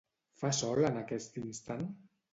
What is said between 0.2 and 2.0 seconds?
Fa sol en aquest instant?